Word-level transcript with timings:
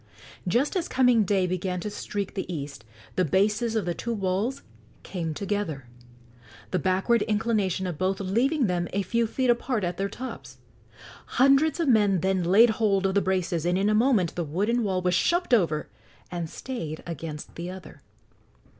Just 0.47 0.75
as 0.75 0.87
coming 0.87 1.25
day 1.25 1.45
began 1.45 1.79
to 1.81 1.91
streak 1.91 2.33
the 2.33 2.51
east 2.51 2.83
the 3.15 3.23
bases 3.23 3.75
of 3.75 3.85
the 3.85 3.93
two 3.93 4.15
walls 4.15 4.63
came 5.03 5.31
together, 5.35 5.85
the 6.71 6.79
backward 6.79 7.21
inclination 7.21 7.85
of 7.85 7.99
both 7.99 8.19
leaving 8.19 8.65
them 8.65 8.87
a 8.93 9.03
few 9.03 9.27
feet 9.27 9.51
apart 9.51 9.83
at 9.83 9.97
their 9.97 10.09
tops. 10.09 10.57
Hundreds 11.37 11.79
of 11.79 11.87
men 11.87 12.21
then 12.21 12.41
laid 12.43 12.71
hold 12.71 13.05
of 13.05 13.13
the 13.13 13.21
braces, 13.21 13.63
and 13.63 13.77
in 13.77 13.89
a 13.91 13.93
moment 13.93 14.33
the 14.33 14.43
wooden 14.43 14.83
wall 14.83 15.03
was 15.03 15.13
shoved 15.13 15.53
over 15.53 15.87
and 16.31 16.49
stayed 16.49 17.03
against 17.05 17.53
the 17.53 17.69
other. 17.69 18.01